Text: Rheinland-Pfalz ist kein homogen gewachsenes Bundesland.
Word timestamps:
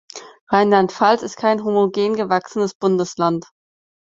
Rheinland-Pfalz 0.49 1.21
ist 1.21 1.35
kein 1.37 1.63
homogen 1.63 2.15
gewachsenes 2.15 2.73
Bundesland. 2.73 3.45